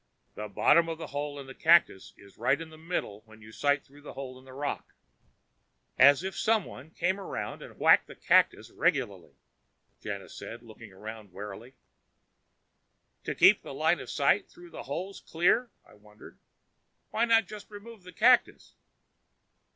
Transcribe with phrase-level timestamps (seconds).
[0.33, 3.51] "The bottom of the hole in the cactus is right in the middle when you
[3.51, 4.95] sight through the hole in the rock."
[5.95, 9.35] "As if somebody came around and whacked the cactus regularly,"
[10.01, 11.75] Janus said, looking around warily.
[13.25, 16.39] "To keep the line of sight through the holes clear?" I wondered.
[17.11, 18.73] "Why not just remove the cactus?"